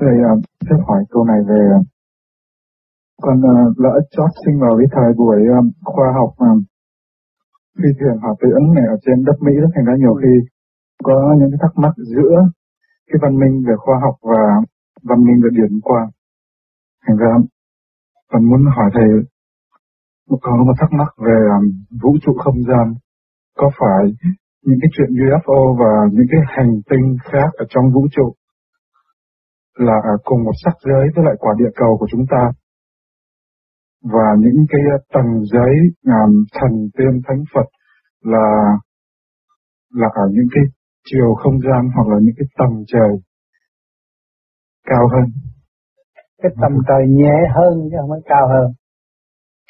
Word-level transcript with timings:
Thầy 0.00 0.16
uh, 0.74 0.88
hỏi 0.88 1.04
câu 1.10 1.24
này 1.24 1.40
về 1.48 1.60
à, 1.78 1.80
con 3.22 3.36
à, 3.42 3.56
lỡ 3.76 3.94
chót 4.10 4.30
sinh 4.46 4.60
vào 4.60 4.74
cái 4.78 4.86
thời 4.92 5.12
buổi 5.18 5.40
à, 5.58 5.60
khoa 5.84 6.08
học 6.18 6.30
phi 7.78 7.88
thuyền 7.98 8.16
hỏa 8.22 8.32
tiễn 8.40 8.74
này 8.74 8.86
ở 8.94 8.96
trên 9.04 9.24
đất 9.24 9.36
Mỹ 9.40 9.52
thành 9.74 9.84
ra 9.84 9.94
nhiều 9.98 10.14
khi 10.14 10.34
có 11.04 11.34
những 11.38 11.50
cái 11.50 11.58
thắc 11.62 11.72
mắc 11.82 11.94
giữa 11.96 12.34
cái 13.08 13.18
văn 13.22 13.38
minh 13.40 13.54
về 13.68 13.74
khoa 13.78 13.96
học 14.04 14.16
và 14.22 14.42
văn 15.02 15.18
minh 15.26 15.40
về 15.44 15.50
điển 15.52 15.80
qua, 15.82 16.10
Thành 17.06 17.16
ra 17.16 17.32
con 18.30 18.44
muốn 18.50 18.62
hỏi 18.76 18.90
thầy 18.94 19.08
một 20.28 20.38
có 20.42 20.56
một 20.66 20.76
thắc 20.80 20.92
mắc 20.92 21.10
về 21.26 21.38
vũ 22.02 22.16
trụ 22.22 22.32
không 22.44 22.62
gian 22.68 22.94
có 23.56 23.70
phải 23.78 24.02
những 24.66 24.78
cái 24.82 24.90
chuyện 24.92 25.10
UFO 25.10 25.76
và 25.80 25.92
những 26.12 26.26
cái 26.30 26.40
hành 26.46 26.72
tinh 26.90 27.16
khác 27.24 27.50
ở 27.52 27.64
trong 27.68 27.84
vũ 27.94 28.06
trụ 28.16 28.34
là 29.78 29.96
ở 30.12 30.14
cùng 30.24 30.44
một 30.44 30.56
sắc 30.64 30.74
giới 30.84 31.04
với 31.14 31.24
lại 31.24 31.34
quả 31.38 31.54
địa 31.58 31.72
cầu 31.74 31.96
của 32.00 32.06
chúng 32.10 32.24
ta 32.30 32.50
và 34.02 34.28
những 34.38 34.64
cái 34.68 34.80
ờ, 34.92 34.98
tầng 35.14 35.44
giới 35.52 35.74
um, 36.06 36.44
thần 36.60 36.72
tiên 36.96 37.20
thánh 37.26 37.42
Phật 37.54 37.68
là 38.22 38.48
là 39.94 40.08
ở 40.14 40.26
những 40.30 40.48
cái 40.54 40.64
chiều 41.04 41.34
không 41.34 41.60
gian 41.60 41.82
hoặc 41.94 42.08
là 42.08 42.18
những 42.22 42.34
cái 42.38 42.48
tầng 42.58 42.84
trời 42.86 43.12
cao 44.86 45.08
hơn. 45.12 45.26
Cái 46.42 46.52
tầng 46.62 46.76
trời 46.88 47.02
nhẹ 47.08 47.36
hơn 47.56 47.74
chứ 47.90 47.96
không 48.00 48.10
phải 48.10 48.24
cao 48.24 48.48
hơn. 48.48 48.68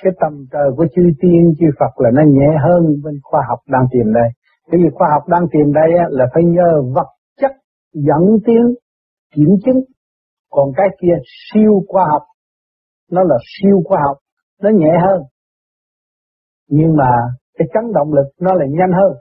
Cái 0.02 0.12
tầng 0.20 0.36
trời 0.52 0.68
của 0.76 0.86
chư 0.94 1.02
tiên, 1.20 1.42
chư 1.58 1.66
Phật 1.80 1.92
là 2.02 2.10
nó 2.14 2.22
nhẹ 2.26 2.50
hơn 2.64 2.82
bên 3.04 3.14
khoa 3.22 3.40
học 3.48 3.58
đang 3.68 3.86
tìm 3.92 4.12
đây. 4.14 4.28
Cái 4.70 4.80
gì 4.80 4.88
khoa 4.94 5.08
học 5.12 5.22
đang 5.28 5.44
tìm 5.52 5.72
đây 5.72 5.90
là 6.10 6.26
phải 6.34 6.44
nhờ 6.44 6.82
vật 6.94 7.08
chất 7.40 7.52
dẫn 7.92 8.22
tiến 8.46 8.64
kiểm 9.34 9.50
chứng. 9.64 9.80
Còn 10.50 10.68
cái 10.76 10.88
kia 11.00 11.16
siêu 11.24 11.72
khoa 11.88 12.04
học, 12.12 12.22
nó 13.10 13.22
là 13.22 13.36
siêu 13.52 13.82
khoa 13.84 13.98
học, 14.06 14.16
nó 14.62 14.70
nhẹ 14.70 14.92
hơn. 15.06 15.22
Nhưng 16.68 16.96
mà 16.96 17.10
cái 17.58 17.68
chấn 17.74 17.92
động 17.94 18.12
lực 18.12 18.28
nó 18.40 18.54
lại 18.54 18.68
nhanh 18.70 18.92
hơn. 19.00 19.12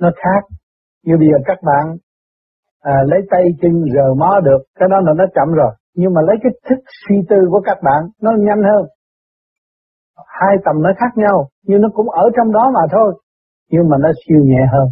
Nó 0.00 0.10
khác. 0.16 0.56
Như 1.04 1.14
bây 1.18 1.26
giờ 1.28 1.38
các 1.46 1.58
bạn 1.62 1.96
à, 2.80 2.94
lấy 3.10 3.20
tay 3.30 3.42
chân 3.60 3.72
rờ 3.94 4.14
mó 4.18 4.40
được, 4.44 4.60
cái 4.78 4.88
đó 4.90 4.96
là 5.06 5.12
nó 5.16 5.24
chậm 5.34 5.48
rồi. 5.54 5.72
Nhưng 5.94 6.14
mà 6.14 6.20
lấy 6.26 6.36
cái 6.42 6.52
thức 6.68 6.80
suy 7.06 7.16
tư 7.28 7.36
của 7.50 7.60
các 7.64 7.78
bạn 7.82 8.02
nó 8.22 8.30
nhanh 8.38 8.62
hơn. 8.70 8.84
Hai 10.26 10.56
tầm 10.64 10.82
nó 10.82 10.90
khác 10.98 11.12
nhau, 11.16 11.48
nhưng 11.62 11.80
nó 11.80 11.88
cũng 11.94 12.10
ở 12.10 12.24
trong 12.36 12.52
đó 12.52 12.70
mà 12.74 12.80
thôi. 12.92 13.20
Nhưng 13.70 13.88
mà 13.90 13.96
nó 14.00 14.08
siêu 14.26 14.40
nhẹ 14.44 14.62
hơn. 14.72 14.88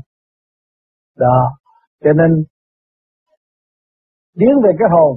Đó, 1.19 1.51
cho 2.05 2.13
nên 2.13 2.45
tiến 4.39 4.55
về 4.65 4.71
cái 4.79 4.89
hồn, 4.95 5.13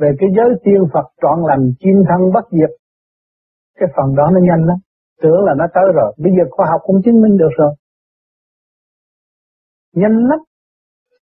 về 0.00 0.10
cái 0.18 0.28
giới 0.36 0.50
tiên 0.64 0.80
Phật 0.92 1.06
trọn 1.22 1.38
lành, 1.48 1.64
chim 1.80 1.96
thân 2.08 2.20
bất 2.34 2.46
diệt, 2.50 2.72
cái 3.78 3.88
phần 3.96 4.14
đó 4.18 4.30
nó 4.34 4.40
nhanh 4.48 4.66
lắm. 4.68 4.78
Tưởng 5.22 5.44
là 5.44 5.54
nó 5.58 5.66
tới 5.74 5.84
rồi, 5.94 6.10
bây 6.22 6.32
giờ 6.36 6.44
khoa 6.50 6.66
học 6.70 6.80
cũng 6.84 7.02
chứng 7.04 7.20
minh 7.22 7.36
được 7.36 7.52
rồi. 7.56 7.72
Nhanh 9.94 10.16
lắm. 10.30 10.40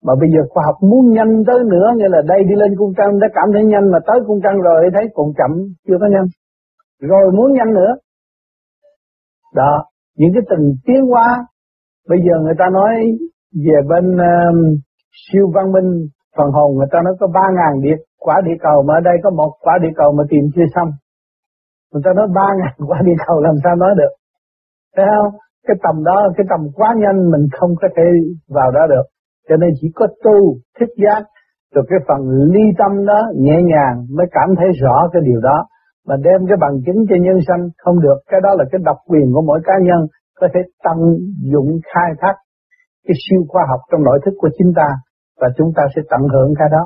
Mà 0.07 0.13
bây 0.21 0.29
giờ 0.35 0.41
khoa 0.51 0.63
học 0.67 0.77
muốn 0.91 1.13
nhanh 1.13 1.43
tới 1.47 1.59
nữa, 1.73 1.87
nghĩa 1.97 2.09
là 2.09 2.21
đây 2.27 2.39
đi 2.49 2.55
lên 2.55 2.73
cung 2.79 2.93
trăng 2.97 3.19
đã 3.21 3.27
cảm 3.35 3.49
thấy 3.53 3.65
nhanh 3.65 3.91
mà 3.93 3.99
tới 4.07 4.19
cung 4.27 4.41
trăng 4.43 4.59
rồi 4.61 4.91
thấy 4.95 5.05
còn 5.15 5.29
chậm, 5.39 5.53
chưa 5.87 5.97
có 6.01 6.07
nhanh. 6.11 6.27
Rồi 7.01 7.33
muốn 7.37 7.53
nhanh 7.53 7.75
nữa. 7.75 7.93
Đó, 9.55 9.85
những 10.17 10.31
cái 10.35 10.43
tình 10.51 10.75
tiến 10.87 11.13
qua, 11.13 11.47
bây 12.09 12.19
giờ 12.19 12.41
người 12.43 12.55
ta 12.59 12.65
nói 12.73 12.93
về 13.67 13.79
bên 13.91 14.15
uh, 14.15 14.79
siêu 15.23 15.51
văn 15.55 15.73
minh 15.73 16.09
phần 16.37 16.49
hồn 16.57 16.69
người 16.77 16.91
ta 16.93 16.99
nó 17.05 17.11
có 17.21 17.27
ba 17.35 17.47
ngàn 17.57 17.81
địa 17.85 17.97
quả 18.19 18.37
địa 18.47 18.59
cầu 18.61 18.83
mà 18.87 18.95
ở 18.95 19.01
đây 19.01 19.17
có 19.23 19.31
một 19.31 19.53
quả 19.61 19.75
địa 19.83 19.95
cầu 19.97 20.13
mà 20.13 20.25
tìm 20.31 20.45
chưa 20.55 20.69
xong. 20.75 20.91
Người 21.93 22.03
ta 22.05 22.11
nói 22.17 22.27
ba 22.35 22.49
ngàn 22.59 22.75
quả 22.89 22.99
địa 23.05 23.19
cầu 23.27 23.41
làm 23.41 23.55
sao 23.65 23.77
nói 23.77 23.93
được? 24.01 24.13
Thấy 24.97 25.07
không? 25.17 25.33
Cái 25.67 25.77
tầm 25.83 26.05
đó, 26.05 26.19
cái 26.37 26.47
tầm 26.51 26.61
quá 26.75 26.95
nhanh 27.03 27.31
mình 27.33 27.45
không 27.59 27.73
có 27.81 27.89
thể 27.97 28.07
vào 28.49 28.71
đó 28.71 28.87
được. 28.87 29.07
Cho 29.49 29.57
nên 29.57 29.71
chỉ 29.81 29.89
có 29.95 30.07
tu, 30.25 30.39
thích 30.79 30.93
giác, 31.03 31.23
rồi 31.75 31.85
cái 31.91 31.99
phần 32.09 32.21
ly 32.53 32.65
tâm 32.79 33.07
đó 33.07 33.21
nhẹ 33.37 33.57
nhàng 33.73 33.97
mới 34.17 34.27
cảm 34.33 34.49
thấy 34.59 34.69
rõ 34.83 35.09
cái 35.13 35.23
điều 35.27 35.41
đó, 35.41 35.67
mà 36.09 36.17
đem 36.25 36.41
cái 36.49 36.57
bằng 36.61 36.77
chứng 36.87 37.01
cho 37.09 37.17
nhân 37.21 37.39
sanh 37.47 37.63
không 37.79 38.01
được. 38.01 38.19
Cái 38.31 38.41
đó 38.41 38.51
là 38.59 38.65
cái 38.73 38.81
độc 38.85 38.97
quyền 39.09 39.33
của 39.35 39.43
mỗi 39.47 39.61
cá 39.65 39.73
nhân, 39.83 40.01
có 40.41 40.49
thể 40.55 40.61
tận 40.85 40.99
dụng 41.53 41.69
khai 41.95 42.11
thác 42.21 42.35
cái 43.07 43.15
siêu 43.25 43.41
khoa 43.49 43.63
học 43.71 43.81
trong 43.91 44.03
nội 44.05 44.19
thức 44.25 44.35
của 44.39 44.49
chúng 44.59 44.73
ta 44.77 44.89
và 45.41 45.49
chúng 45.57 45.71
ta 45.77 45.83
sẽ 45.97 46.03
tận 46.11 46.23
hưởng 46.33 46.51
cái 46.59 46.69
đó. 46.73 46.83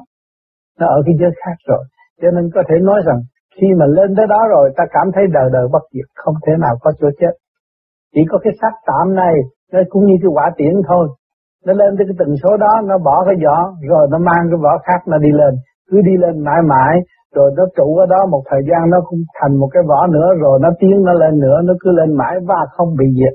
Nó 0.81 0.87
ở 0.87 0.99
cái 1.07 1.15
giới 1.21 1.31
khác 1.43 1.57
rồi. 1.71 1.83
Cho 2.23 2.29
nên 2.31 2.51
có 2.55 2.63
thể 2.69 2.77
nói 2.83 3.01
rằng, 3.07 3.21
khi 3.57 3.67
mà 3.79 3.87
lên 3.87 4.15
tới 4.17 4.27
đó 4.35 4.41
rồi, 4.55 4.71
ta 4.77 4.85
cảm 4.91 5.07
thấy 5.15 5.25
đời 5.33 5.49
đời 5.53 5.67
bất 5.73 5.85
diệt, 5.95 6.09
không 6.15 6.35
thể 6.47 6.53
nào 6.65 6.75
có 6.83 6.93
chỗ 7.01 7.09
chết. 7.21 7.35
Chỉ 8.15 8.21
có 8.31 8.39
cái 8.45 8.53
xác 8.61 8.75
tạm 8.87 9.15
này, 9.15 9.35
nó 9.73 9.79
cũng 9.89 10.05
như 10.07 10.15
cái 10.23 10.31
quả 10.35 10.47
tiễn 10.57 10.75
thôi. 10.89 11.09
Nó 11.67 11.73
lên 11.73 11.91
tới 11.97 12.07
cái 12.09 12.17
tần 12.19 12.31
số 12.43 12.57
đó, 12.57 12.73
nó 12.85 12.99
bỏ 12.99 13.25
cái 13.27 13.35
vỏ 13.45 13.57
rồi 13.91 14.07
nó 14.11 14.19
mang 14.19 14.45
cái 14.51 14.59
vỏ 14.63 14.79
khác, 14.87 15.01
nó 15.07 15.19
đi 15.19 15.33
lên. 15.33 15.55
Cứ 15.91 15.97
đi 16.09 16.15
lên 16.17 16.45
mãi 16.45 16.61
mãi, 16.69 16.95
rồi 17.35 17.51
nó 17.57 17.65
trụ 17.77 17.97
ở 17.97 18.07
đó 18.07 18.27
một 18.31 18.43
thời 18.51 18.61
gian, 18.69 18.91
nó 18.91 18.99
cũng 19.09 19.19
thành 19.41 19.57
một 19.61 19.69
cái 19.73 19.83
vỏ 19.89 20.07
nữa, 20.07 20.29
rồi 20.43 20.59
nó 20.63 20.69
tiến, 20.81 21.03
nó 21.05 21.13
lên 21.13 21.39
nữa, 21.39 21.59
nó 21.65 21.75
cứ 21.81 21.91
lên 21.91 22.17
mãi 22.17 22.35
và 22.49 22.61
không 22.71 22.89
bị 22.99 23.07
diệt. 23.19 23.35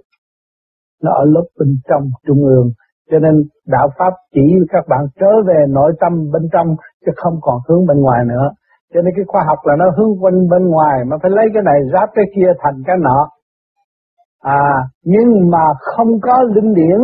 Nó 1.03 1.12
ở 1.12 1.25
lớp 1.25 1.45
bên 1.59 1.69
trong 1.90 2.03
trung 2.28 2.41
ương 2.44 2.68
cho 3.12 3.19
nên 3.19 3.34
đạo 3.68 3.88
pháp 3.97 4.14
chỉ 4.34 4.46
các 4.69 4.84
bạn 4.90 5.06
trở 5.19 5.31
về 5.47 5.59
nội 5.69 5.91
tâm 6.02 6.14
bên 6.34 6.44
trong, 6.53 6.68
chứ 7.06 7.12
không 7.16 7.36
còn 7.41 7.58
hướng 7.68 7.86
bên 7.86 7.97
ngoài 8.02 8.25
nữa. 8.25 8.50
Cho 8.94 9.02
nên 9.02 9.14
cái 9.16 9.25
khoa 9.28 9.44
học 9.47 9.59
là 9.64 9.75
nó 9.80 9.86
hướng 9.97 10.14
quanh 10.22 10.47
bên 10.50 10.64
ngoài, 10.68 11.06
mà 11.08 11.18
phải 11.22 11.31
lấy 11.31 11.46
cái 11.53 11.63
này 11.63 11.80
ráp 11.94 12.09
cái 12.16 12.25
kia 12.36 12.50
thành 12.59 12.78
cái 12.88 12.96
nọ. 13.02 13.30
À 14.42 14.69
nhưng 15.03 15.50
mà 15.52 15.63
không 15.96 16.12
có 16.22 16.44
linh 16.56 16.74
điển 16.74 17.00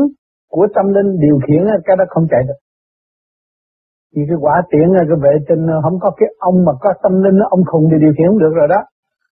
của 0.51 0.67
tâm 0.75 0.85
linh 0.95 1.19
điều 1.19 1.39
khiển, 1.47 1.63
cái 1.85 1.95
đó 1.97 2.05
không 2.09 2.25
chạy 2.31 2.43
được. 2.47 2.59
Vì 4.15 4.21
cái 4.29 4.37
quả 4.41 4.61
tiễn, 4.71 4.87
cái 4.95 5.17
vệ 5.23 5.33
tinh, 5.47 5.67
không 5.83 5.99
có 5.99 6.11
cái 6.17 6.29
ông 6.39 6.65
mà 6.65 6.71
có 6.81 6.93
tâm 7.03 7.23
linh, 7.23 7.39
ông 7.49 7.63
khùng 7.71 7.85
thì 7.91 7.97
điều 7.99 8.13
khiển 8.17 8.37
được 8.37 8.53
rồi 8.55 8.67
đó. 8.67 8.81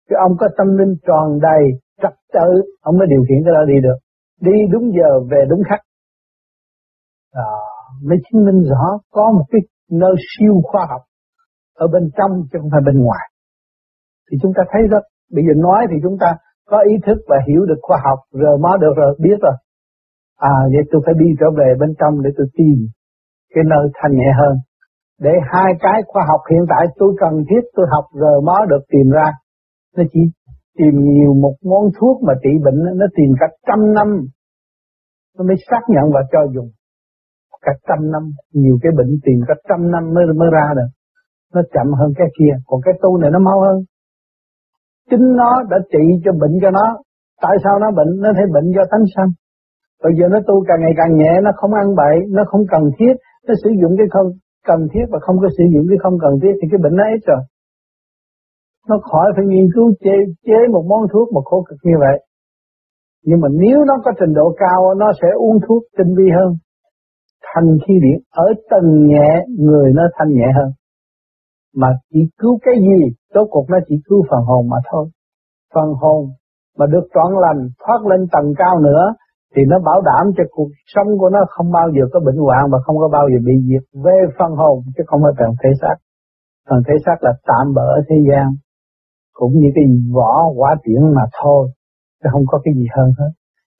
Cái 0.09 0.17
ông 0.25 0.33
có 0.39 0.47
tâm 0.57 0.77
linh 0.77 0.93
tròn 1.07 1.39
đầy, 1.41 1.63
trật 2.01 2.13
tự, 2.33 2.49
ông 2.81 2.97
mới 2.97 3.07
điều 3.07 3.23
khiển 3.27 3.39
cái 3.45 3.53
đó 3.53 3.63
đi 3.67 3.77
được. 3.83 3.97
Đi 4.41 4.57
đúng 4.71 4.91
giờ, 4.97 5.09
về 5.31 5.45
đúng 5.49 5.61
khắc. 5.69 5.79
Ờ, 7.33 7.43
à, 7.43 7.47
mới 8.07 8.17
chứng 8.23 8.45
minh 8.45 8.63
rõ 8.69 8.99
có 9.11 9.31
một 9.31 9.45
cái 9.51 9.61
nơi 9.91 10.15
siêu 10.29 10.53
khoa 10.63 10.85
học 10.89 11.01
ở 11.75 11.87
bên 11.93 12.09
trong 12.17 12.31
chứ 12.49 12.59
không 12.61 12.69
phải 12.71 12.81
bên 12.85 13.03
ngoài. 13.03 13.25
Thì 14.31 14.37
chúng 14.41 14.53
ta 14.57 14.63
thấy 14.71 14.81
đó 14.91 14.99
bây 15.35 15.43
giờ 15.45 15.53
nói 15.67 15.81
thì 15.89 15.95
chúng 16.03 16.17
ta 16.19 16.29
có 16.69 16.77
ý 16.91 16.95
thức 17.05 17.17
và 17.27 17.37
hiểu 17.47 17.65
được 17.65 17.79
khoa 17.81 17.97
học 18.07 18.19
rồi 18.31 18.57
mới 18.57 18.77
được 18.81 18.93
rồi 18.95 19.15
biết 19.19 19.37
rồi. 19.41 19.55
À 20.37 20.55
vậy 20.73 20.83
tôi 20.91 21.01
phải 21.05 21.15
đi 21.19 21.25
trở 21.39 21.47
về 21.59 21.69
bên 21.79 21.93
trong 21.99 22.21
để 22.23 22.29
tôi 22.37 22.47
tìm 22.57 22.77
cái 23.53 23.63
nơi 23.69 23.85
thanh 23.93 24.11
nhẹ 24.11 24.31
hơn. 24.41 24.55
Để 25.19 25.33
hai 25.51 25.73
cái 25.79 26.01
khoa 26.07 26.23
học 26.27 26.41
hiện 26.51 26.65
tại 26.69 26.83
tôi 26.99 27.15
cần 27.19 27.33
thiết 27.49 27.63
tôi 27.75 27.85
học 27.91 28.05
rồi 28.13 28.41
mới 28.41 28.61
được 28.69 28.83
tìm 28.91 29.09
ra. 29.09 29.27
Nó 29.97 30.03
chỉ 30.13 30.19
tìm 30.77 30.93
nhiều 31.15 31.33
một 31.33 31.55
món 31.71 31.83
thuốc 31.99 32.23
mà 32.23 32.33
trị 32.43 32.49
bệnh 32.65 32.79
nó 32.99 33.05
tìm 33.17 33.29
cả 33.39 33.47
trăm 33.67 33.93
năm. 33.93 34.07
Nó 35.37 35.43
mới 35.47 35.55
xác 35.69 35.81
nhận 35.87 36.05
và 36.13 36.21
cho 36.31 36.39
dùng 36.55 36.69
cả 37.65 37.71
trăm 37.87 38.11
năm. 38.13 38.23
Nhiều 38.61 38.75
cái 38.83 38.91
bệnh 38.97 39.11
tìm 39.25 39.39
cả 39.47 39.55
trăm 39.69 39.91
năm 39.93 40.03
mới 40.13 40.23
mới 40.41 40.49
ra 40.57 40.67
được. 40.77 40.89
Nó 41.53 41.61
chậm 41.73 41.87
hơn 41.99 42.09
cái 42.19 42.27
kia. 42.37 42.53
Còn 42.67 42.79
cái 42.85 42.93
tu 43.01 43.17
này 43.17 43.29
nó 43.31 43.39
mau 43.39 43.59
hơn. 43.65 43.77
Chính 45.09 45.25
nó 45.39 45.51
đã 45.71 45.77
trị 45.91 46.03
cho 46.23 46.31
bệnh 46.41 46.55
cho 46.61 46.69
nó. 46.77 46.87
Tại 47.41 47.55
sao 47.63 47.79
nó 47.79 47.87
bệnh? 47.97 48.11
Nó 48.23 48.29
thấy 48.37 48.45
bệnh 48.55 48.67
do 48.75 48.83
tánh 48.91 49.05
sanh. 49.15 49.31
Bây 50.03 50.13
giờ 50.17 50.25
nó 50.33 50.39
tu 50.47 50.55
càng 50.67 50.79
ngày 50.81 50.93
càng 50.97 51.17
nhẹ 51.17 51.33
nó 51.43 51.51
không 51.55 51.73
ăn 51.73 51.87
bậy 51.95 52.15
nó 52.37 52.43
không 52.47 52.63
cần 52.73 52.83
thiết. 52.97 53.13
Nó 53.47 53.53
sử 53.63 53.69
dụng 53.81 53.93
cái 53.97 54.07
không 54.13 54.27
cần 54.69 54.79
thiết 54.91 55.05
và 55.11 55.19
không 55.25 55.37
có 55.41 55.47
sử 55.57 55.63
dụng 55.73 55.85
cái 55.89 55.97
không 56.03 56.17
cần 56.23 56.33
thiết 56.41 56.53
thì 56.59 56.65
cái 56.71 56.79
bệnh 56.83 56.95
nó 56.99 57.03
hết 57.11 57.21
rồi. 57.29 57.41
Nó 58.89 58.95
khỏi 59.11 59.27
phải 59.35 59.45
nghiên 59.45 59.67
cứu 59.75 59.93
chế, 60.03 60.15
chế 60.45 60.59
một 60.71 60.85
món 60.89 61.01
thuốc 61.11 61.27
mà 61.33 61.41
khổ 61.45 61.65
cực 61.69 61.79
như 61.83 61.95
vậy. 61.99 62.17
Nhưng 63.25 63.39
mà 63.41 63.47
nếu 63.51 63.77
nó 63.89 63.95
có 64.05 64.11
trình 64.19 64.33
độ 64.33 64.55
cao 64.57 64.93
nó 64.97 65.11
sẽ 65.21 65.27
uống 65.35 65.57
thuốc 65.67 65.83
tinh 65.97 66.15
vi 66.17 66.27
hơn 66.37 66.51
thanh 67.55 67.77
khí 67.87 67.93
điển 68.03 68.19
ở 68.31 68.45
tầng 68.69 69.07
nhẹ 69.07 69.29
người 69.59 69.91
nó 69.93 70.03
thanh 70.17 70.29
nhẹ 70.29 70.47
hơn. 70.57 70.71
Mà 71.75 71.87
chỉ 72.13 72.19
cứu 72.37 72.59
cái 72.65 72.75
gì 72.79 73.15
rốt 73.33 73.47
cuộc 73.51 73.65
nó 73.69 73.77
chỉ 73.87 73.95
cứu 74.05 74.23
phần 74.29 74.41
hồn 74.45 74.69
mà 74.69 74.77
thôi. 74.91 75.05
Phần 75.73 75.93
hồn 76.01 76.29
mà 76.77 76.85
được 76.85 77.05
trọn 77.13 77.31
lành 77.43 77.69
thoát 77.85 78.01
lên 78.09 78.27
tầng 78.31 78.53
cao 78.57 78.79
nữa 78.79 79.13
thì 79.55 79.61
nó 79.67 79.77
bảo 79.85 80.01
đảm 80.01 80.25
cho 80.37 80.43
cuộc 80.51 80.69
sống 80.85 81.07
của 81.19 81.29
nó 81.29 81.39
không 81.49 81.71
bao 81.71 81.87
giờ 81.95 82.03
có 82.13 82.19
bệnh 82.19 82.37
hoạn 82.37 82.63
và 82.71 82.77
không 82.85 82.97
có 82.97 83.09
bao 83.11 83.25
giờ 83.31 83.37
bị 83.45 83.53
diệt 83.69 83.85
về 84.03 84.17
phần 84.39 84.51
hồn 84.51 84.83
chứ 84.97 85.03
không 85.07 85.21
phải 85.23 85.33
phần 85.39 85.55
thể 85.63 85.69
xác. 85.81 85.95
Phần 86.69 86.79
thể 86.87 86.93
xác 87.05 87.17
là 87.21 87.33
tạm 87.47 87.73
bỡ 87.75 87.81
ở 87.81 88.01
thế 88.09 88.15
gian 88.29 88.47
cũng 89.33 89.53
như 89.59 89.69
cái 89.75 89.83
vỏ 90.13 90.49
quả 90.55 90.75
tiễn 90.83 91.01
mà 91.15 91.21
thôi 91.41 91.69
chứ 92.23 92.29
không 92.31 92.45
có 92.47 92.59
cái 92.63 92.73
gì 92.73 92.85
hơn 92.95 93.11
hết. 93.19 93.31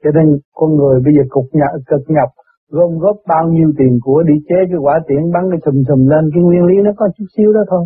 Cho 0.04 0.10
nên 0.16 0.40
con 0.56 0.75
người 0.75 1.02
bây 1.06 1.14
giờ 1.18 1.24
cục 1.30 1.46
nhập, 1.52 1.72
cực 1.88 2.02
nhập 2.08 2.30
gom 2.75 2.92
góp 3.04 3.18
bao 3.28 3.46
nhiêu 3.56 3.70
tiền 3.78 3.94
của 4.06 4.24
đi 4.30 4.36
chế 4.48 4.60
cái 4.70 4.80
quả 4.86 4.96
tiễn 5.08 5.24
bắn 5.34 5.44
cái 5.52 5.60
sùm 5.66 5.78
sùm 5.88 6.02
lên, 6.12 6.24
cái 6.34 6.42
nguyên 6.44 6.64
lý 6.70 6.75
nó 6.86 6.92
có 7.00 7.06
chút 7.16 7.28
xíu 7.36 7.50
đó 7.54 7.64
thôi. 7.72 7.84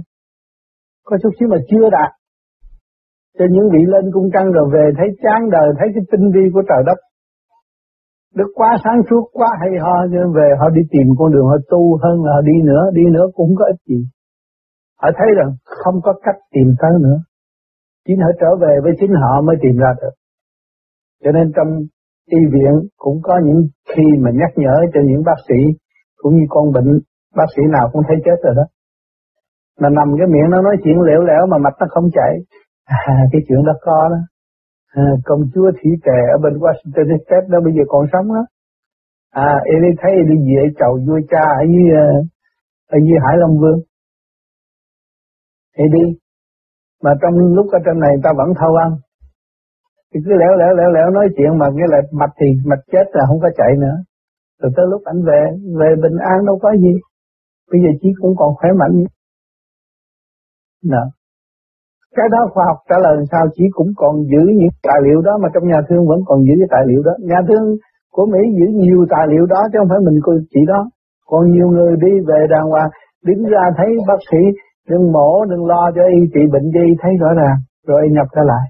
Có 1.08 1.18
chút 1.22 1.34
xíu 1.38 1.48
mà 1.54 1.58
chưa 1.70 1.90
đạt. 1.98 2.12
Cho 3.38 3.46
những 3.54 3.68
vị 3.74 3.82
lên 3.94 4.06
cung 4.14 4.28
trăng 4.34 4.48
rồi 4.52 4.68
về, 4.74 4.86
thấy 4.98 5.08
chán 5.24 5.40
đời, 5.56 5.68
thấy 5.80 5.88
cái 5.96 6.04
tinh 6.12 6.26
vi 6.34 6.44
của 6.54 6.64
trời 6.70 6.84
đất. 6.90 7.00
Đức 8.36 8.50
quá 8.60 8.72
sáng 8.84 9.00
suốt, 9.10 9.24
quá 9.38 9.50
hay 9.62 9.72
ho, 9.84 9.96
cho 10.12 10.22
về 10.38 10.48
họ 10.60 10.70
đi 10.70 10.82
tìm 10.94 11.08
con 11.20 11.32
đường, 11.34 11.48
họ 11.52 11.58
tu 11.72 11.82
hơn 12.04 12.16
là 12.26 12.32
họ 12.36 12.42
đi 12.42 12.58
nữa 12.70 12.84
đi 12.94 13.04
nữa 13.16 13.26
cũng 13.38 13.52
có 13.60 13.66
ích 13.74 13.82
gì. 13.90 14.00
Họ 15.02 15.10
thấy 15.18 15.30
rằng 15.38 15.52
không 15.64 15.98
có 16.06 16.14
cách 16.26 16.40
tìm 16.54 16.68
tới 16.82 16.92
nữa. 17.06 17.18
Chính 18.06 18.20
họ 18.24 18.32
trở 18.42 18.52
về 18.64 18.74
với 18.84 18.94
chính 19.00 19.14
họ 19.22 19.42
mới 19.42 19.56
tìm 19.62 19.76
ra 19.84 19.92
được. 20.02 20.14
Cho 21.24 21.32
nên 21.32 21.52
trong 21.56 21.70
y 22.30 22.40
viện 22.54 22.74
cũng 22.98 23.18
có 23.24 23.34
những 23.46 23.62
khi 23.92 24.04
mà 24.24 24.32
nhắc 24.34 24.52
nhở 24.56 24.76
cho 24.94 25.00
những 25.10 25.24
bác 25.26 25.40
sĩ 25.48 25.60
cũng 26.18 26.36
như 26.36 26.46
con 26.50 26.72
bệnh 26.72 27.00
bác 27.36 27.50
sĩ 27.56 27.62
nào 27.72 27.90
cũng 27.94 28.02
thấy 28.08 28.18
chết 28.26 28.38
rồi 28.44 28.54
đó. 28.56 28.66
Mà 29.82 29.90
nằm 29.90 30.08
cái 30.18 30.28
miệng 30.28 30.50
nó 30.50 30.62
nói 30.62 30.76
chuyện 30.84 31.02
lẻo 31.08 31.22
lẻo 31.30 31.44
mà 31.52 31.58
mạch 31.58 31.78
nó 31.80 31.88
không 31.90 32.08
chảy. 32.14 32.34
À, 32.86 33.16
cái 33.32 33.42
chuyện 33.48 33.64
đó 33.66 33.74
có 33.82 34.10
đó. 34.10 34.20
À, 34.88 35.04
công 35.26 35.42
chúa 35.54 35.72
thủy 35.72 35.92
tề 36.06 36.20
ở 36.36 36.38
bên 36.44 36.54
Washington 36.64 37.18
State 37.26 37.48
đó 37.50 37.58
bây 37.64 37.74
giờ 37.74 37.84
còn 37.88 38.06
sống 38.14 38.28
đó. 38.28 38.44
À 39.32 39.52
em 39.66 39.82
đi 39.82 39.92
thấy 40.02 40.12
đi 40.30 40.36
về 40.50 40.62
chầu 40.80 41.00
vua 41.08 41.20
cha 41.32 41.44
ở 41.62 41.64
dưới 41.72 41.88
ờ, 42.06 42.08
ở 42.96 42.98
dưới 43.06 43.18
Hải 43.26 43.36
Long 43.38 43.58
Vương. 43.62 43.80
Thì 45.78 45.84
đi. 45.94 46.06
Mà 47.04 47.12
trong 47.22 47.34
lúc 47.56 47.68
ở 47.72 47.80
trên 47.86 48.00
này 48.00 48.14
ta 48.24 48.30
vẫn 48.38 48.50
thâu 48.60 48.76
ăn 48.76 48.92
thì 50.14 50.20
cứ 50.26 50.32
lẻo 50.42 50.54
lẻo 50.60 50.72
lẻo 50.80 50.90
lẻo 50.96 51.10
nói 51.10 51.28
chuyện 51.36 51.58
mà 51.58 51.68
nghe 51.76 51.86
là 51.94 52.00
mạch 52.12 52.34
thì 52.40 52.48
mạch 52.70 52.84
chết 52.92 53.06
là 53.14 53.24
không 53.28 53.40
có 53.40 53.50
chạy 53.58 53.72
nữa. 53.84 53.98
Rồi 54.62 54.72
tới 54.76 54.86
lúc 54.92 55.02
anh 55.06 55.20
về 55.30 55.42
về 55.80 55.90
bình 56.04 56.18
an 56.32 56.46
đâu 56.46 56.60
có 56.62 56.70
gì. 56.84 56.94
Bây 57.72 57.82
giờ 57.82 57.90
chỉ 58.02 58.10
cũng 58.22 58.34
còn 58.38 58.56
khỏe 58.56 58.70
mạnh. 58.80 58.96
Nè. 60.92 61.04
Cái 62.16 62.28
đó 62.32 62.40
khoa 62.54 62.66
học 62.68 62.78
trả 62.90 62.98
lời 63.06 63.16
sao? 63.32 63.46
Chỉ 63.56 63.64
cũng 63.72 63.92
còn 63.96 64.14
giữ 64.32 64.44
những 64.60 64.74
tài 64.84 65.00
liệu 65.06 65.22
đó 65.22 65.38
mà 65.42 65.50
trong 65.54 65.68
nhà 65.68 65.80
thương 65.90 66.08
vẫn 66.08 66.20
còn 66.26 66.40
giữ 66.48 66.54
cái 66.60 66.70
tài 66.72 66.84
liệu 66.88 67.02
đó. 67.04 67.14
Nhà 67.20 67.40
thương 67.48 67.66
của 68.12 68.26
Mỹ 68.26 68.40
giữ 68.58 68.68
nhiều 68.84 69.06
tài 69.10 69.26
liệu 69.32 69.46
đó 69.46 69.62
chứ 69.72 69.80
không 69.80 69.90
phải 69.90 70.00
mình 70.06 70.20
chỉ 70.54 70.62
đó. 70.68 70.90
Còn 71.30 71.52
nhiều 71.52 71.68
người 71.68 71.96
đi 72.06 72.12
về 72.28 72.40
đàng 72.50 72.68
hoàng, 72.70 72.90
đứng 73.26 73.44
ra 73.44 73.64
thấy 73.78 73.88
bác 74.08 74.22
sĩ, 74.32 74.38
đừng 74.90 75.12
mổ, 75.12 75.46
đừng 75.46 75.66
lo 75.66 75.92
cho 75.96 76.02
y 76.20 76.20
trị 76.34 76.42
bệnh 76.54 76.68
gì 76.76 76.88
thấy 77.02 77.12
rõ 77.22 77.34
ràng. 77.34 77.58
Rồi 77.88 78.02
nhập 78.12 78.28
ra 78.36 78.44
lại 78.46 78.66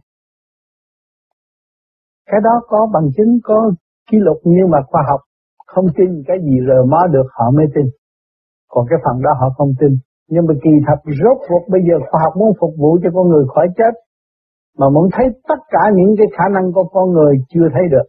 cái 2.32 2.40
đó 2.44 2.62
có 2.68 2.90
bằng 2.94 3.08
chứng, 3.18 3.32
có 3.44 3.72
kỷ 4.12 4.18
lục, 4.18 4.38
nhưng 4.44 4.70
mà 4.70 4.80
khoa 4.88 5.04
học 5.10 5.20
không 5.68 5.86
tin 5.98 6.10
cái 6.28 6.38
gì 6.46 6.56
rờ 6.68 6.80
mó 6.92 7.02
được, 7.12 7.28
họ 7.38 7.52
mới 7.52 7.66
tin. 7.76 7.86
Còn 8.70 8.86
cái 8.90 9.00
phần 9.06 9.22
đó 9.22 9.32
họ 9.40 9.48
không 9.58 9.72
tin. 9.80 9.92
Nhưng 10.30 10.46
mà 10.48 10.54
kỳ 10.64 10.70
thật 10.88 11.00
rốt 11.06 11.38
cuộc 11.48 11.64
bây 11.74 11.82
giờ 11.88 11.96
khoa 12.10 12.22
học 12.24 12.34
muốn 12.40 12.52
phục 12.60 12.74
vụ 12.82 12.98
cho 13.04 13.10
con 13.16 13.30
người 13.30 13.46
khỏi 13.56 13.68
chết, 13.78 13.94
mà 14.78 14.90
muốn 14.90 15.10
thấy 15.14 15.26
tất 15.48 15.60
cả 15.70 15.84
những 15.96 16.16
cái 16.18 16.28
khả 16.38 16.44
năng 16.56 16.74
của 16.74 16.84
con 16.84 17.12
người 17.12 17.34
chưa 17.50 17.68
thấy 17.74 17.84
được. 17.92 18.08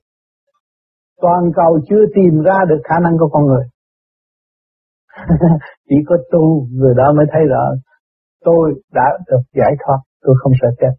Toàn 1.21 1.43
cầu 1.57 1.79
chưa 1.89 2.05
tìm 2.15 2.43
ra 2.43 2.59
được 2.69 2.81
khả 2.85 2.99
năng 2.99 3.19
của 3.19 3.29
con 3.29 3.45
người. 3.47 3.65
Chỉ 5.89 5.97
có 6.07 6.17
tu, 6.33 6.67
người 6.73 6.95
đó 6.97 7.13
mới 7.17 7.27
thấy 7.33 7.43
rõ. 7.51 7.65
Tôi 8.45 8.75
đã 8.93 9.19
được 9.27 9.43
giải 9.55 9.73
thoát, 9.85 9.99
tôi 10.23 10.35
không 10.39 10.53
sợ 10.61 10.69
chết 10.81 10.93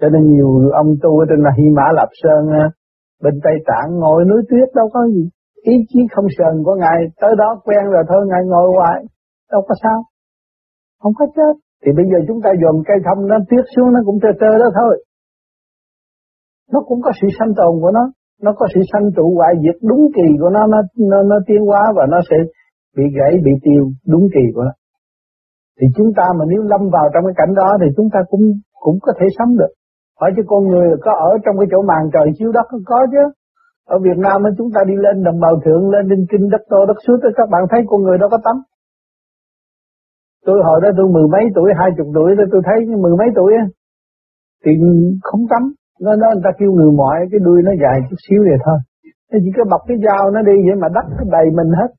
cho 0.00 0.08
nên 0.08 0.22
nhiều 0.32 0.48
ông 0.82 0.90
tu 1.02 1.18
ở 1.22 1.24
trên 1.28 1.40
là 1.46 1.50
Hy 1.58 1.66
Mã 1.76 1.86
Lạp 1.98 2.08
Sơn 2.22 2.42
bên 3.22 3.34
Tây 3.44 3.56
Tạng 3.68 3.98
ngồi 4.02 4.24
núi 4.24 4.42
tuyết 4.50 4.68
đâu 4.74 4.88
có 4.94 5.00
gì. 5.14 5.24
Ý 5.62 5.74
chí 5.88 6.00
không 6.14 6.28
sờn 6.38 6.54
của 6.64 6.74
ngài 6.74 6.98
tới 7.20 7.32
đó 7.38 7.48
quen 7.64 7.84
rồi 7.92 8.04
thôi 8.08 8.26
ngài 8.30 8.42
ngồi 8.46 8.68
hoài 8.76 8.98
đâu 9.52 9.62
có 9.68 9.74
sao. 9.82 9.98
Không 11.02 11.12
có 11.18 11.26
chết. 11.36 11.54
Thì 11.82 11.90
bây 11.96 12.06
giờ 12.10 12.18
chúng 12.28 12.40
ta 12.44 12.50
dồn 12.62 12.76
cây 12.88 12.98
thông 13.06 13.26
nó 13.26 13.36
tuyết 13.48 13.64
xuống 13.76 13.92
nó 13.92 14.00
cũng 14.06 14.18
trơ 14.22 14.28
trơ 14.40 14.50
đó 14.62 14.68
thôi. 14.78 15.04
Nó 16.72 16.80
cũng 16.88 17.00
có 17.02 17.10
sự 17.20 17.28
sanh 17.38 17.52
tồn 17.56 17.72
của 17.82 17.90
nó. 17.90 18.04
Nó 18.42 18.52
có 18.58 18.66
sự 18.74 18.80
sanh 18.92 19.06
trụ 19.16 19.34
hoại 19.36 19.54
diệt 19.62 19.78
đúng 19.90 20.02
kỳ 20.16 20.28
của 20.40 20.50
nó 20.50 20.66
nó 20.66 20.78
nó, 21.10 21.22
nó 21.22 21.36
tiến 21.46 21.60
hóa 21.66 21.82
và 21.96 22.04
nó 22.10 22.18
sẽ 22.30 22.36
bị 22.96 23.04
gãy 23.18 23.32
bị 23.44 23.52
tiêu 23.64 23.82
đúng 24.06 24.24
kỳ 24.34 24.44
của 24.54 24.62
nó. 24.62 24.72
Thì 25.80 25.86
chúng 25.96 26.10
ta 26.16 26.26
mà 26.38 26.44
nếu 26.48 26.62
lâm 26.62 26.80
vào 26.94 27.06
trong 27.12 27.24
cái 27.26 27.34
cảnh 27.36 27.54
đó 27.54 27.68
thì 27.80 27.86
chúng 27.96 28.08
ta 28.14 28.20
cũng 28.30 28.44
cũng 28.84 28.98
có 29.02 29.12
thể 29.20 29.26
sống 29.38 29.56
được 29.60 29.72
hỏi 30.20 30.30
chứ 30.36 30.42
con 30.46 30.62
người 30.68 30.88
có 31.04 31.12
ở 31.12 31.30
trong 31.44 31.58
cái 31.58 31.68
chỗ 31.70 31.82
màn 31.82 32.02
trời 32.12 32.26
chiếu 32.38 32.52
đất 32.52 32.66
có 32.86 33.06
chứ. 33.12 33.24
Ở 33.94 33.98
Việt 33.98 34.18
Nam 34.24 34.42
chúng 34.58 34.70
ta 34.74 34.80
đi 34.90 34.94
lên 35.04 35.24
đồng 35.24 35.40
bào 35.40 35.54
thượng 35.64 35.90
lên 35.90 36.08
đinh 36.08 36.24
kinh 36.30 36.50
đất 36.50 36.62
tô 36.70 36.86
đất 36.86 36.96
suốt 37.06 37.18
các 37.36 37.48
bạn 37.52 37.62
thấy 37.70 37.80
con 37.86 38.02
người 38.02 38.18
đâu 38.18 38.28
có 38.30 38.38
tắm. 38.44 38.56
Tôi 40.46 40.58
hồi 40.66 40.80
đó 40.82 40.88
tôi 40.96 41.06
mười 41.16 41.26
mấy 41.32 41.44
tuổi 41.54 41.70
hai 41.78 41.90
chục 41.96 42.06
tuổi 42.14 42.36
đó 42.38 42.44
tôi 42.52 42.62
thấy 42.64 42.96
mười 43.04 43.16
mấy 43.20 43.28
tuổi 43.36 43.52
ấy, 43.52 43.66
thì 44.64 44.70
không 45.22 45.40
tắm. 45.50 45.62
Nó 46.00 46.16
nó 46.16 46.26
người 46.32 46.44
ta 46.44 46.50
kêu 46.58 46.70
người 46.72 46.92
mọi 47.00 47.18
cái 47.30 47.40
đuôi 47.46 47.62
nó 47.64 47.72
dài 47.82 47.96
chút 48.10 48.16
xíu 48.28 48.40
vậy 48.48 48.58
thôi. 48.64 48.78
Nó 49.32 49.38
chỉ 49.42 49.50
có 49.56 49.64
bọc 49.70 49.80
cái 49.88 49.96
dao 50.06 50.30
nó 50.30 50.40
đi 50.42 50.56
vậy 50.66 50.76
mà 50.82 50.88
đất 50.96 51.06
nó 51.16 51.24
đầy 51.36 51.46
mình 51.58 51.70
hết. 51.80 51.90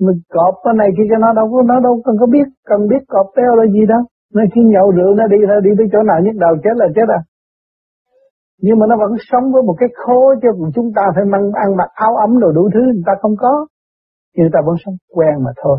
Mình 0.00 0.18
cọp 0.34 0.54
cái 0.64 0.74
này 0.80 0.88
kia 0.96 1.06
cho 1.10 1.18
nó 1.24 1.32
đâu 1.32 1.46
có 1.52 1.62
nó 1.62 1.80
đâu 1.80 2.02
cần 2.04 2.14
có 2.20 2.26
biết 2.26 2.46
cần 2.70 2.80
biết 2.90 3.02
cọp 3.08 3.26
teo 3.36 3.54
là 3.58 3.64
gì 3.74 3.82
đâu 3.92 4.02
nó 4.34 4.42
khi 4.54 4.60
nhậu 4.64 4.90
rượu 4.96 5.14
nó 5.14 5.24
đi 5.26 5.36
thôi, 5.48 5.60
đi 5.64 5.70
tới 5.78 5.86
chỗ 5.92 6.00
nào 6.02 6.18
nhức 6.24 6.36
đầu 6.44 6.54
chết 6.64 6.74
là 6.74 6.86
chết 6.96 7.08
à. 7.18 7.20
Nhưng 8.64 8.78
mà 8.78 8.84
nó 8.90 8.96
vẫn 9.02 9.12
sống 9.30 9.52
với 9.52 9.62
một 9.62 9.76
cái 9.80 9.88
khô 9.94 10.34
cho 10.42 10.48
chúng 10.74 10.88
ta 10.96 11.02
phải 11.14 11.24
mang 11.32 11.46
ăn 11.64 11.76
mặc 11.76 11.90
áo 11.94 12.16
ấm 12.16 12.40
đồ 12.40 12.52
đủ 12.52 12.68
thứ 12.74 12.80
người 12.80 13.06
ta 13.06 13.12
không 13.22 13.34
có. 13.38 13.66
Nhưng 14.34 14.42
người 14.44 14.54
ta 14.54 14.60
vẫn 14.66 14.76
sống 14.84 14.96
quen 15.14 15.34
mà 15.44 15.50
thôi. 15.62 15.78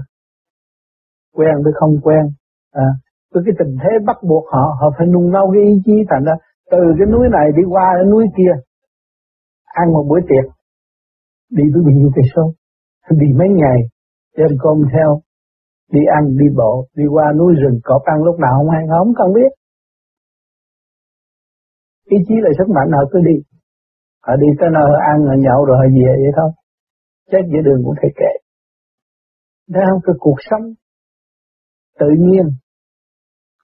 Quen 1.36 1.56
với 1.64 1.74
không 1.80 1.94
quen. 2.04 2.24
À 2.72 2.90
với 3.34 3.44
cái 3.46 3.56
tình 3.60 3.74
thế 3.82 3.92
bắt 4.06 4.18
buộc 4.30 4.46
họ 4.54 4.78
họ 4.80 4.88
phải 4.98 5.08
nung 5.08 5.32
nấu 5.32 5.52
cái 5.54 5.62
ý 5.64 5.74
chí 5.86 5.96
thành 6.10 6.24
ra 6.28 6.34
từ 6.72 6.78
cái 6.98 7.08
núi 7.14 7.26
này 7.32 7.48
đi 7.58 7.64
qua 7.74 7.88
cái 7.96 8.06
núi 8.12 8.26
kia, 8.38 8.54
ăn 9.66 9.88
một 9.94 10.06
bữa 10.10 10.22
tiệc, 10.30 10.46
đi 11.58 11.64
với 11.74 11.82
bao 11.86 11.94
nhiêu 11.98 12.12
cây 12.16 12.26
số, 12.36 12.44
đi 13.10 13.28
mấy 13.40 13.50
ngày, 13.62 13.80
đem 14.38 14.52
cơm 14.64 14.78
theo 14.94 15.22
đi 15.92 16.02
ăn 16.18 16.24
đi 16.38 16.46
bộ 16.58 16.88
đi 16.96 17.06
qua 17.14 17.26
núi 17.40 17.54
rừng 17.62 17.80
cọp 17.84 18.02
ăn 18.04 18.24
lúc 18.24 18.40
nào 18.40 18.54
không 18.58 18.70
hay 18.70 18.84
không 18.90 19.14
cần 19.18 19.34
biết. 19.34 19.52
Ý 22.06 22.18
chí 22.28 22.36
là 22.46 22.50
sức 22.58 22.68
mạnh 22.76 22.90
họ 22.92 23.04
cứ 23.12 23.20
đi. 23.30 23.38
Họ 24.26 24.36
đi 24.36 24.48
tới 24.60 24.70
nơi 24.74 24.84
họ 24.92 25.00
ăn 25.14 25.18
họ 25.28 25.36
nhậu 25.46 25.66
rồi 25.66 25.78
họ 25.82 25.88
về 25.98 26.14
vậy 26.24 26.32
thôi. 26.38 26.50
Chết 27.32 27.44
giữa 27.52 27.62
đường 27.66 27.82
cũng 27.86 27.96
thể 28.02 28.10
kệ 28.16 28.32
đó 29.68 29.82
không? 29.90 30.02
Cái 30.06 30.16
cuộc 30.20 30.40
sống 30.50 30.64
tự 32.00 32.10
nhiên. 32.18 32.46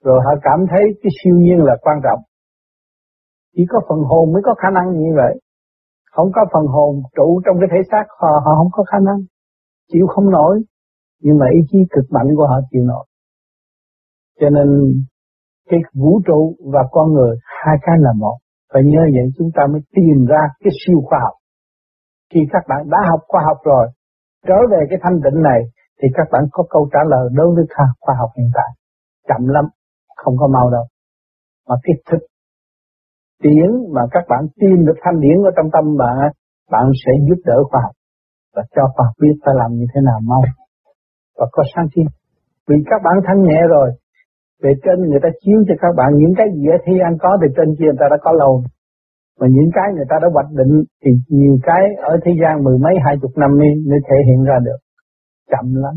Rồi 0.02 0.20
họ 0.24 0.32
cảm 0.42 0.66
thấy 0.70 0.82
cái 1.02 1.10
siêu 1.18 1.34
nhiên 1.34 1.58
là 1.58 1.76
quan 1.82 1.96
trọng. 2.04 2.20
Chỉ 3.56 3.62
có 3.68 3.80
phần 3.88 3.98
hồn 3.98 4.32
mới 4.32 4.42
có 4.44 4.54
khả 4.54 4.70
năng 4.70 4.92
như 4.92 5.10
vậy. 5.16 5.40
Không 6.12 6.28
có 6.34 6.40
phần 6.52 6.66
hồn 6.66 7.02
trụ 7.16 7.40
trong 7.44 7.56
cái 7.60 7.68
thể 7.72 7.88
xác 7.90 8.04
họ, 8.20 8.28
họ 8.44 8.52
không 8.58 8.68
có 8.72 8.84
khả 8.84 8.98
năng. 9.06 9.20
Chịu 9.92 10.06
không 10.06 10.30
nổi 10.30 10.62
nhưng 11.24 11.36
mà 11.40 11.46
ý 11.58 11.60
chí 11.70 11.78
cực 11.94 12.06
mạnh 12.16 12.28
của 12.36 12.46
họ 12.50 12.58
chịu 12.70 12.82
nổi. 12.92 13.04
Cho 14.40 14.48
nên, 14.56 14.68
cái 15.70 15.80
vũ 16.00 16.20
trụ 16.26 16.40
và 16.72 16.82
con 16.90 17.12
người 17.12 17.34
hai 17.64 17.76
cái 17.82 17.96
là 17.98 18.12
một. 18.22 18.36
Phải 18.72 18.82
nhớ 18.84 19.02
vậy 19.14 19.26
chúng 19.38 19.50
ta 19.56 19.62
mới 19.72 19.80
tìm 19.96 20.26
ra 20.32 20.42
cái 20.62 20.72
siêu 20.80 20.98
khoa 21.06 21.18
học. 21.22 21.36
Khi 22.30 22.40
các 22.52 22.62
bạn 22.68 22.82
đã 22.90 22.98
học 23.10 23.20
khoa 23.28 23.42
học 23.48 23.58
rồi, 23.64 23.86
trở 24.48 24.58
về 24.70 24.80
cái 24.90 24.98
thanh 25.02 25.18
tịnh 25.24 25.42
này, 25.42 25.60
thì 25.98 26.08
các 26.14 26.26
bạn 26.32 26.44
có 26.52 26.64
câu 26.70 26.88
trả 26.92 26.98
lời 27.12 27.28
đối 27.32 27.54
với 27.54 27.64
khoa 28.00 28.14
học 28.20 28.30
hiện 28.36 28.50
tại. 28.54 28.70
Chậm 29.28 29.42
lắm, 29.46 29.64
không 30.16 30.34
có 30.40 30.46
mau 30.56 30.70
đâu. 30.70 30.84
Mà 31.68 31.74
cái 31.82 31.94
thực 32.10 32.22
tiễn 33.42 33.70
mà 33.94 34.02
các 34.10 34.24
bạn 34.28 34.42
tìm 34.60 34.86
được 34.86 34.98
thanh 35.02 35.20
điển 35.20 35.36
ở 35.48 35.50
trong 35.56 35.70
tâm 35.72 35.96
bạn 35.98 36.16
bạn 36.70 36.86
sẽ 37.06 37.12
giúp 37.28 37.40
đỡ 37.44 37.58
khoa 37.70 37.80
học. 37.82 37.94
Và 38.54 38.62
cho 38.76 38.82
khoa 38.94 39.06
học 39.06 39.14
biết 39.20 39.36
phải 39.44 39.54
làm 39.58 39.70
như 39.72 39.86
thế 39.94 40.00
nào 40.04 40.20
mau 40.22 40.42
và 41.38 41.46
có 41.52 41.62
sáng 41.76 41.88
kiến. 41.94 42.06
Vì 42.68 42.76
các 42.90 43.00
bạn 43.04 43.16
thanh 43.26 43.42
nhẹ 43.42 43.60
rồi, 43.68 43.88
về 44.62 44.72
trên 44.84 44.98
người 45.08 45.20
ta 45.22 45.28
chiếu 45.42 45.58
cho 45.68 45.74
các 45.82 45.92
bạn 45.96 46.10
những 46.20 46.34
cái 46.38 46.46
gì 46.54 46.64
ở 46.76 46.78
thế 46.84 46.92
gian 47.00 47.12
có, 47.22 47.30
thì 47.40 47.48
trên 47.56 47.68
kia 47.78 47.90
người 47.90 48.00
ta 48.00 48.06
đã 48.10 48.16
có 48.24 48.32
lâu 48.32 48.62
mà 49.40 49.46
những 49.56 49.70
cái 49.76 49.88
người 49.94 50.08
ta 50.10 50.16
đã 50.22 50.28
hoạch 50.34 50.50
định 50.60 50.74
thì 51.02 51.10
nhiều 51.28 51.54
cái 51.62 51.82
ở 52.12 52.14
thế 52.24 52.32
gian 52.40 52.64
mười 52.64 52.78
mấy, 52.84 52.94
hai 53.04 53.14
chục 53.22 53.30
năm 53.36 53.50
đi 53.60 53.70
mới 53.90 54.00
thể 54.08 54.16
hiện 54.26 54.44
ra 54.44 54.56
được. 54.66 54.78
Chậm 55.52 55.66
lắm. 55.84 55.94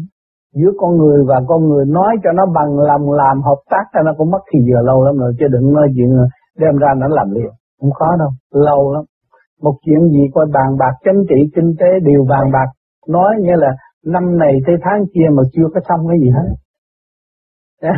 Giữa 0.56 0.72
con 0.78 0.98
người 0.98 1.20
và 1.28 1.38
con 1.48 1.62
người 1.70 1.86
nói 1.86 2.12
cho 2.24 2.32
nó 2.32 2.46
bằng 2.46 2.80
lòng, 2.90 3.12
làm 3.12 3.42
hợp 3.42 3.62
tác 3.70 3.86
cho 3.94 4.02
nó 4.06 4.12
cũng 4.18 4.32
mất 4.32 4.44
thì 4.50 4.60
giờ 4.70 4.82
lâu 4.82 5.04
lắm 5.04 5.16
rồi, 5.18 5.34
chứ 5.40 5.46
đừng 5.52 5.74
nói 5.74 5.88
chuyện 5.96 6.10
đem 6.60 6.76
ra 6.78 6.88
nó 6.98 7.08
làm 7.08 7.32
liền. 7.32 7.52
Không 7.80 7.92
khó 7.92 8.10
đâu, 8.20 8.30
lâu 8.52 8.94
lắm. 8.94 9.04
Một 9.62 9.76
chuyện 9.86 10.02
gì 10.10 10.24
coi 10.34 10.46
bàn 10.54 10.70
bạc 10.80 10.94
chính 11.06 11.22
trị, 11.30 11.40
kinh 11.56 11.72
tế 11.80 11.90
đều 12.04 12.26
bàn 12.30 12.52
bạc, 12.54 12.70
nói 13.08 13.36
như 13.42 13.56
là 13.56 13.72
năm 14.06 14.38
này 14.38 14.54
tới 14.68 14.76
tháng 14.84 15.06
kia 15.14 15.28
mà 15.36 15.44
chưa 15.54 15.68
có 15.74 15.80
xong 15.90 16.08
cái 16.10 16.18
gì 16.22 16.30
hết. 16.30 16.50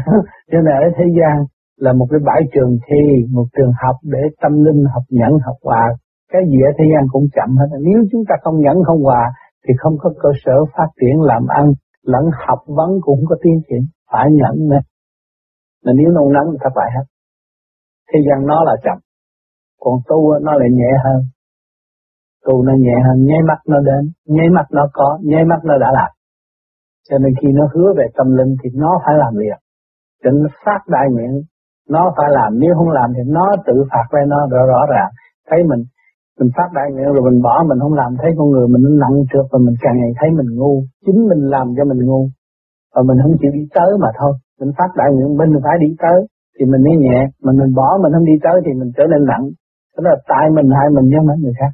Cho 0.52 0.58
nên 0.62 0.76
ở 0.86 0.88
thế 0.98 1.06
gian 1.20 1.46
là 1.78 1.94
một 1.94 2.08
cái 2.12 2.20
bãi 2.26 2.42
trường 2.54 2.78
thi, 2.86 3.26
một 3.32 3.46
trường 3.58 3.72
học 3.84 3.96
để 4.04 4.20
tâm 4.42 4.64
linh, 4.66 4.84
học 4.94 5.04
nhẫn, 5.10 5.32
học 5.46 5.56
hòa 5.64 5.84
cái 6.32 6.42
gì 6.52 6.58
ở 6.70 6.72
thế 6.78 6.86
gian 6.92 7.04
cũng 7.12 7.26
chậm 7.36 7.50
hết. 7.60 7.70
Nếu 7.88 8.00
chúng 8.12 8.24
ta 8.30 8.36
không 8.44 8.58
nhẫn, 8.62 8.78
không 8.88 9.02
hòa 9.04 9.24
thì 9.64 9.74
không 9.78 9.96
có 10.00 10.10
cơ 10.24 10.30
sở 10.44 10.56
phát 10.78 10.90
triển 11.02 11.22
làm 11.22 11.44
ăn, 11.48 11.66
lẫn 12.04 12.24
học 12.48 12.60
vấn 12.68 12.90
cũng 13.02 13.22
có 13.30 13.36
tiến 13.44 13.62
triển. 13.70 13.84
Phải 14.12 14.28
nhận 14.32 14.68
nữa. 14.70 14.82
Mà 15.86 15.92
nếu 15.96 16.10
nôn 16.12 16.34
nóng 16.34 16.48
thì 16.52 16.58
thất 16.64 16.74
bại 16.76 16.90
hết. 16.96 17.06
Thế 18.14 18.20
gian 18.26 18.48
nó 18.48 18.64
là 18.64 18.76
chậm, 18.84 18.98
còn 19.80 19.96
tu 20.08 20.40
nó 20.42 20.54
lại 20.54 20.70
nhẹ 20.72 20.92
hơn 21.04 21.22
tu 22.50 22.64
nó 22.64 22.74
nhẹ 22.74 22.96
hơn, 23.08 23.26
nháy 23.26 23.42
mắt 23.48 23.60
nó 23.68 23.80
đến, 23.80 24.12
nháy 24.28 24.50
mắt 24.50 24.66
nó 24.72 24.90
có, 24.94 25.20
nháy 25.24 25.46
mắt 25.46 25.60
nó 25.64 25.78
đã 25.78 25.92
làm. 25.94 26.12
Cho 27.10 27.18
nên 27.18 27.34
khi 27.42 27.48
nó 27.52 27.68
hứa 27.74 27.94
về 27.98 28.06
tâm 28.18 28.36
linh 28.38 28.56
thì 28.64 28.70
nó 28.74 29.02
phải 29.06 29.16
làm 29.18 29.36
liền 29.36 29.60
cho 30.24 30.30
nó 30.32 30.48
phát 30.66 30.82
đại 30.88 31.08
nguyện, 31.12 31.32
nó 31.90 32.14
phải 32.18 32.30
làm. 32.32 32.60
Nếu 32.60 32.72
không 32.78 32.90
làm 32.90 33.10
thì 33.16 33.24
nó 33.28 33.46
tự 33.68 33.76
phạt 33.92 34.06
với 34.12 34.22
nó 34.28 34.48
rõ 34.52 34.66
rõ 34.66 34.82
ràng. 34.94 35.12
Thấy 35.50 35.60
mình 35.70 35.84
mình 36.40 36.50
phát 36.58 36.70
đại 36.74 36.88
nguyện 36.92 37.14
rồi 37.14 37.24
mình 37.32 37.42
bỏ 37.42 37.64
mình 37.70 37.80
không 37.80 37.94
làm, 37.94 38.12
thấy 38.22 38.32
con 38.38 38.48
người 38.52 38.68
mình 38.68 38.82
nó 38.86 38.92
nặng 39.04 39.18
trượt 39.32 39.46
và 39.52 39.60
mình 39.66 39.76
càng 39.82 39.96
ngày 40.00 40.12
thấy 40.20 40.30
mình 40.38 40.50
ngu. 40.60 40.84
Chính 41.06 41.20
mình 41.30 41.42
làm 41.54 41.68
cho 41.78 41.84
mình 41.86 42.02
ngu. 42.08 42.22
Và 42.96 43.02
mình 43.08 43.18
không 43.24 43.36
chịu 43.42 43.52
đi 43.54 43.64
tới 43.76 43.90
mà 44.04 44.10
thôi. 44.20 44.34
Mình 44.60 44.72
phát 44.78 44.90
đại 45.00 45.10
nguyện 45.12 45.38
mình 45.38 45.52
phải 45.64 45.78
đi 45.84 45.90
tới. 46.04 46.20
Thì 46.56 46.66
mình 46.72 46.82
mới 46.86 46.96
nhẹ. 47.06 47.20
Mình 47.46 47.58
mình 47.62 47.72
bỏ 47.80 47.98
mình 48.02 48.12
không 48.14 48.26
đi 48.26 48.38
tới 48.46 48.58
thì 48.66 48.72
mình 48.80 48.92
trở 48.98 49.04
nên 49.12 49.22
nặng. 49.32 49.46
Đó 49.96 50.02
là 50.10 50.16
tại 50.32 50.46
mình, 50.56 50.68
hại 50.78 50.88
mình 50.96 51.06
chứ 51.12 51.20
mấy 51.28 51.38
người 51.42 51.56
khác. 51.60 51.72